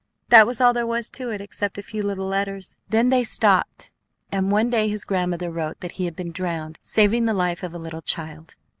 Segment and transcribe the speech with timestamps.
[0.29, 2.75] That was all there was to it except a few little letters.
[2.89, 3.91] Then they stopped,
[4.31, 7.75] and one day his grandmother wrote that he had been drowned saving the life of
[7.75, 8.55] a little child.